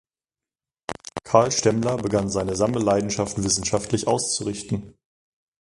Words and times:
Carl 1.23 1.51
Stemmler 1.51 1.97
begann 1.97 2.27
seine 2.27 2.55
Sammelleidenschaft 2.55 3.37
wissenschaftlich 3.43 4.07
auszurichten. 4.07 4.97